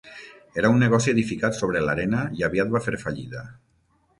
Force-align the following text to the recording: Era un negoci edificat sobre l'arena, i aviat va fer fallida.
Era 0.61 0.71
un 0.75 0.79
negoci 0.83 1.11
edificat 1.11 1.59
sobre 1.59 1.83
l'arena, 1.89 2.25
i 2.41 2.47
aviat 2.51 2.73
va 2.77 2.85
fer 2.87 2.99
fallida. 3.07 3.45